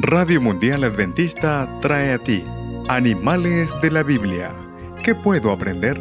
Radio 0.00 0.40
Mundial 0.40 0.84
Adventista 0.84 1.68
trae 1.80 2.12
a 2.12 2.18
ti 2.18 2.44
Animales 2.86 3.74
de 3.82 3.90
la 3.90 4.04
Biblia. 4.04 4.54
¿Qué 5.02 5.12
puedo 5.16 5.50
aprender? 5.50 6.00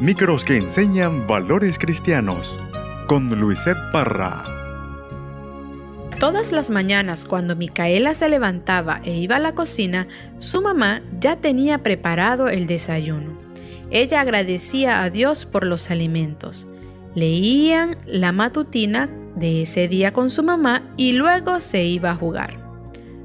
Micros 0.00 0.44
que 0.44 0.56
enseñan 0.56 1.26
valores 1.26 1.76
cristianos. 1.76 2.56
Con 3.08 3.28
Luisette 3.40 3.90
Parra. 3.92 4.44
Todas 6.20 6.52
las 6.52 6.70
mañanas 6.70 7.24
cuando 7.24 7.56
Micaela 7.56 8.14
se 8.14 8.28
levantaba 8.28 9.00
e 9.02 9.16
iba 9.16 9.34
a 9.34 9.40
la 9.40 9.56
cocina, 9.56 10.06
su 10.38 10.62
mamá 10.62 11.02
ya 11.18 11.34
tenía 11.34 11.78
preparado 11.78 12.48
el 12.48 12.68
desayuno. 12.68 13.32
Ella 13.90 14.20
agradecía 14.20 15.02
a 15.02 15.10
Dios 15.10 15.46
por 15.46 15.66
los 15.66 15.90
alimentos. 15.90 16.68
Leían 17.16 17.96
la 18.06 18.30
matutina 18.30 19.08
de 19.34 19.62
ese 19.62 19.88
día 19.88 20.12
con 20.12 20.30
su 20.30 20.44
mamá 20.44 20.82
y 20.96 21.14
luego 21.14 21.58
se 21.58 21.82
iba 21.82 22.12
a 22.12 22.16
jugar. 22.16 22.61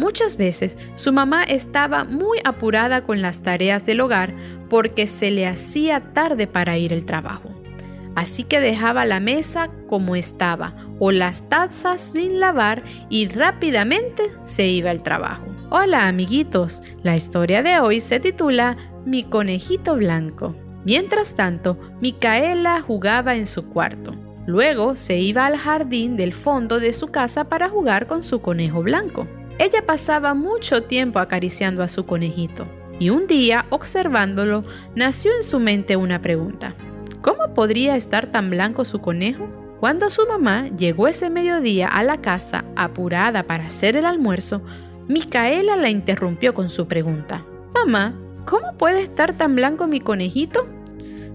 Muchas 0.00 0.38
veces 0.38 0.78
su 0.94 1.12
mamá 1.12 1.44
estaba 1.44 2.04
muy 2.04 2.38
apurada 2.42 3.02
con 3.02 3.20
las 3.20 3.42
tareas 3.42 3.84
del 3.84 4.00
hogar 4.00 4.34
porque 4.70 5.06
se 5.06 5.30
le 5.30 5.46
hacía 5.46 6.14
tarde 6.14 6.46
para 6.46 6.78
ir 6.78 6.94
al 6.94 7.04
trabajo. 7.04 7.50
Así 8.16 8.44
que 8.44 8.60
dejaba 8.60 9.04
la 9.04 9.20
mesa 9.20 9.68
como 9.88 10.16
estaba 10.16 10.74
o 10.98 11.12
las 11.12 11.50
tazas 11.50 12.00
sin 12.00 12.40
lavar 12.40 12.82
y 13.10 13.28
rápidamente 13.28 14.30
se 14.42 14.68
iba 14.68 14.90
al 14.90 15.02
trabajo. 15.02 15.44
Hola 15.68 16.08
amiguitos, 16.08 16.80
la 17.02 17.14
historia 17.14 17.62
de 17.62 17.78
hoy 17.78 18.00
se 18.00 18.20
titula 18.20 18.78
Mi 19.04 19.24
conejito 19.24 19.96
blanco. 19.96 20.56
Mientras 20.82 21.34
tanto, 21.34 21.78
Micaela 22.00 22.80
jugaba 22.80 23.36
en 23.36 23.46
su 23.46 23.68
cuarto. 23.68 24.14
Luego 24.46 24.96
se 24.96 25.18
iba 25.18 25.44
al 25.44 25.58
jardín 25.58 26.16
del 26.16 26.32
fondo 26.32 26.80
de 26.80 26.94
su 26.94 27.08
casa 27.08 27.50
para 27.50 27.68
jugar 27.68 28.06
con 28.06 28.22
su 28.22 28.40
conejo 28.40 28.82
blanco. 28.82 29.26
Ella 29.60 29.84
pasaba 29.84 30.32
mucho 30.32 30.84
tiempo 30.84 31.18
acariciando 31.18 31.82
a 31.82 31.88
su 31.88 32.06
conejito 32.06 32.66
y 32.98 33.10
un 33.10 33.26
día, 33.26 33.66
observándolo, 33.68 34.64
nació 34.94 35.36
en 35.36 35.42
su 35.42 35.60
mente 35.60 35.96
una 35.96 36.22
pregunta. 36.22 36.74
¿Cómo 37.20 37.52
podría 37.52 37.94
estar 37.94 38.32
tan 38.32 38.48
blanco 38.48 38.86
su 38.86 39.02
conejo? 39.02 39.50
Cuando 39.78 40.08
su 40.08 40.26
mamá 40.26 40.68
llegó 40.68 41.08
ese 41.08 41.28
mediodía 41.28 41.88
a 41.88 42.02
la 42.02 42.22
casa 42.22 42.64
apurada 42.74 43.42
para 43.42 43.64
hacer 43.66 43.96
el 43.96 44.06
almuerzo, 44.06 44.62
Micaela 45.08 45.76
la 45.76 45.90
interrumpió 45.90 46.54
con 46.54 46.70
su 46.70 46.88
pregunta. 46.88 47.44
Mamá, 47.74 48.14
¿cómo 48.46 48.78
puede 48.78 49.02
estar 49.02 49.34
tan 49.34 49.56
blanco 49.56 49.86
mi 49.86 50.00
conejito? 50.00 50.66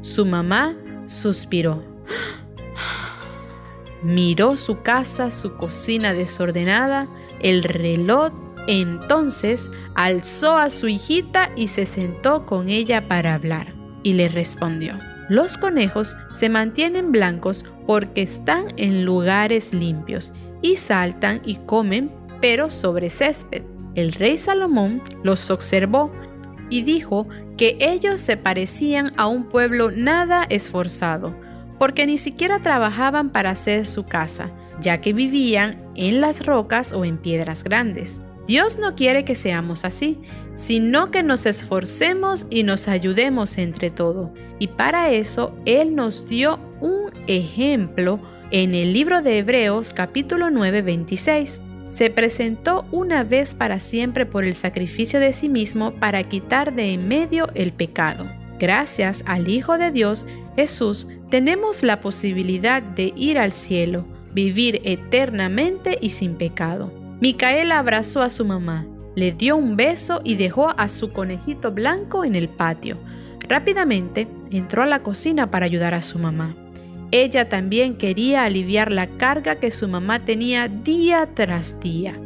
Su 0.00 0.24
mamá 0.24 0.74
suspiró. 1.04 1.84
Miró 4.02 4.56
su 4.56 4.80
casa, 4.80 5.30
su 5.30 5.58
cocina 5.58 6.14
desordenada 6.14 7.06
el 7.40 7.62
reloj 7.62 8.32
entonces 8.66 9.70
alzó 9.94 10.56
a 10.56 10.70
su 10.70 10.88
hijita 10.88 11.50
y 11.56 11.68
se 11.68 11.86
sentó 11.86 12.46
con 12.46 12.68
ella 12.68 13.08
para 13.08 13.34
hablar, 13.34 13.74
y 14.02 14.14
le 14.14 14.28
respondió, 14.28 14.98
los 15.28 15.56
conejos 15.56 16.16
se 16.30 16.48
mantienen 16.48 17.12
blancos 17.12 17.64
porque 17.86 18.22
están 18.22 18.72
en 18.76 19.04
lugares 19.04 19.72
limpios 19.72 20.32
y 20.62 20.76
saltan 20.76 21.40
y 21.44 21.56
comen, 21.56 22.10
pero 22.40 22.70
sobre 22.70 23.10
césped. 23.10 23.62
El 23.94 24.12
rey 24.12 24.38
Salomón 24.38 25.02
los 25.22 25.50
observó 25.50 26.10
y 26.68 26.82
dijo 26.82 27.28
que 27.56 27.76
ellos 27.80 28.20
se 28.20 28.36
parecían 28.36 29.12
a 29.16 29.28
un 29.28 29.44
pueblo 29.44 29.90
nada 29.90 30.44
esforzado, 30.48 31.34
porque 31.78 32.06
ni 32.06 32.18
siquiera 32.18 32.58
trabajaban 32.58 33.30
para 33.30 33.50
hacer 33.50 33.86
su 33.86 34.04
casa, 34.06 34.50
ya 34.80 35.00
que 35.00 35.12
vivían 35.12 35.82
en 35.94 36.20
las 36.20 36.44
rocas 36.44 36.92
o 36.92 37.04
en 37.04 37.18
piedras 37.18 37.64
grandes. 37.64 38.20
Dios 38.46 38.78
no 38.78 38.94
quiere 38.94 39.24
que 39.24 39.34
seamos 39.34 39.84
así, 39.84 40.18
sino 40.54 41.10
que 41.10 41.22
nos 41.22 41.46
esforcemos 41.46 42.46
y 42.50 42.62
nos 42.62 42.88
ayudemos 42.88 43.56
entre 43.56 43.90
todo. 43.90 44.32
Y 44.58 44.68
para 44.68 45.10
eso 45.10 45.56
Él 45.64 45.94
nos 45.94 46.28
dio 46.28 46.58
un 46.80 47.10
ejemplo 47.26 48.20
en 48.50 48.74
el 48.74 48.92
libro 48.92 49.22
de 49.22 49.38
Hebreos 49.38 49.94
capítulo 49.94 50.50
9, 50.50 50.82
26. 50.82 51.60
Se 51.88 52.10
presentó 52.10 52.84
una 52.90 53.24
vez 53.24 53.54
para 53.54 53.80
siempre 53.80 54.26
por 54.26 54.44
el 54.44 54.54
sacrificio 54.54 55.20
de 55.20 55.32
sí 55.32 55.48
mismo 55.48 55.92
para 55.92 56.22
quitar 56.24 56.74
de 56.74 56.92
en 56.92 57.08
medio 57.08 57.48
el 57.54 57.72
pecado. 57.72 58.26
Gracias 58.58 59.22
al 59.26 59.48
Hijo 59.48 59.78
de 59.78 59.90
Dios, 59.90 60.26
Jesús, 60.54 61.08
tenemos 61.30 61.82
la 61.82 62.00
posibilidad 62.00 62.82
de 62.82 63.12
ir 63.16 63.38
al 63.38 63.52
cielo 63.52 64.04
vivir 64.34 64.80
eternamente 64.84 65.98
y 66.00 66.10
sin 66.10 66.34
pecado. 66.34 66.92
Micaela 67.20 67.78
abrazó 67.78 68.22
a 68.22 68.30
su 68.30 68.44
mamá, 68.44 68.86
le 69.14 69.32
dio 69.32 69.56
un 69.56 69.76
beso 69.76 70.20
y 70.24 70.34
dejó 70.34 70.70
a 70.76 70.88
su 70.88 71.12
conejito 71.12 71.72
blanco 71.72 72.24
en 72.24 72.34
el 72.34 72.48
patio. 72.48 72.98
Rápidamente 73.48 74.26
entró 74.50 74.82
a 74.82 74.86
la 74.86 75.02
cocina 75.02 75.50
para 75.50 75.66
ayudar 75.66 75.94
a 75.94 76.02
su 76.02 76.18
mamá. 76.18 76.56
Ella 77.10 77.48
también 77.48 77.96
quería 77.96 78.44
aliviar 78.44 78.90
la 78.90 79.06
carga 79.06 79.56
que 79.56 79.70
su 79.70 79.86
mamá 79.86 80.24
tenía 80.24 80.66
día 80.66 81.28
tras 81.34 81.78
día. 81.78 82.18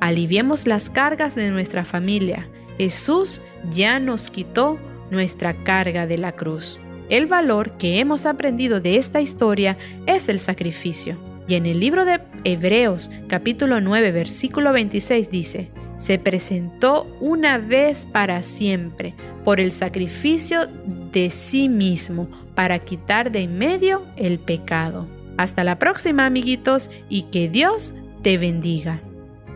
Aliviemos 0.00 0.66
las 0.66 0.88
cargas 0.88 1.34
de 1.34 1.50
nuestra 1.50 1.84
familia. 1.84 2.48
Jesús 2.78 3.42
ya 3.70 3.98
nos 3.98 4.30
quitó 4.30 4.78
nuestra 5.10 5.62
carga 5.64 6.06
de 6.06 6.16
la 6.16 6.32
cruz. 6.32 6.78
El 7.10 7.26
valor 7.26 7.76
que 7.76 7.98
hemos 7.98 8.24
aprendido 8.24 8.80
de 8.80 8.96
esta 8.96 9.20
historia 9.20 9.76
es 10.06 10.30
el 10.30 10.40
sacrificio. 10.40 11.31
Y 11.48 11.54
en 11.54 11.66
el 11.66 11.80
libro 11.80 12.04
de 12.04 12.20
Hebreos 12.44 13.10
capítulo 13.28 13.80
9 13.80 14.12
versículo 14.12 14.72
26 14.72 15.30
dice, 15.30 15.70
se 15.96 16.18
presentó 16.18 17.06
una 17.20 17.58
vez 17.58 18.06
para 18.06 18.42
siempre 18.42 19.14
por 19.44 19.60
el 19.60 19.72
sacrificio 19.72 20.68
de 21.12 21.30
sí 21.30 21.68
mismo 21.68 22.28
para 22.54 22.78
quitar 22.80 23.30
de 23.30 23.42
en 23.42 23.58
medio 23.58 24.02
el 24.16 24.38
pecado. 24.38 25.06
Hasta 25.36 25.64
la 25.64 25.78
próxima 25.78 26.26
amiguitos 26.26 26.90
y 27.08 27.24
que 27.24 27.48
Dios 27.48 27.94
te 28.22 28.38
bendiga. 28.38 29.00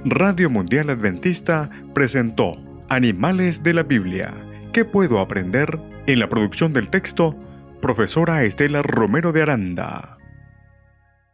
Radio 0.04 0.48
Mundial 0.50 0.91
Adventista 0.91 1.69
presentó 1.94 2.56
Animales 2.88 3.62
de 3.62 3.75
la 3.75 3.82
Biblia. 3.82 4.32
¿Qué 4.72 4.84
puedo 4.84 5.19
aprender? 5.19 5.78
En 6.06 6.20
la 6.20 6.28
producción 6.28 6.72
del 6.72 6.88
texto, 6.88 7.34
profesora 7.80 8.44
Estela 8.44 8.82
Romero 8.82 9.32
de 9.32 9.42
Aranda. 9.42 10.16